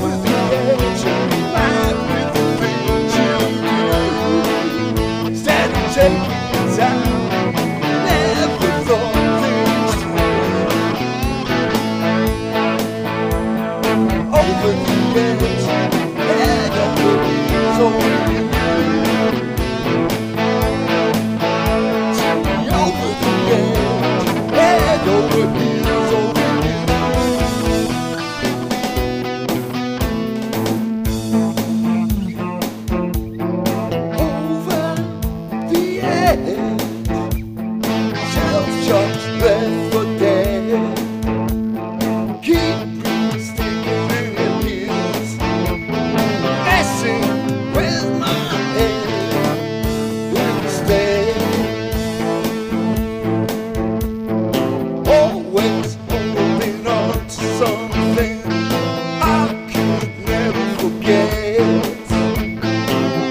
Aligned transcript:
Por 0.00 0.25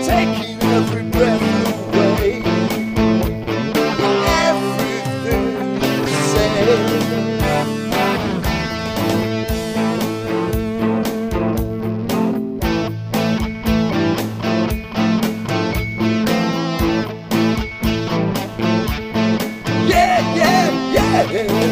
taking 0.06 0.62
every 0.64 1.04
breath 1.10 1.42
away. 1.94 2.42
Yeah, 19.88 20.36
yeah, 20.94 21.32
yeah. 21.32 21.65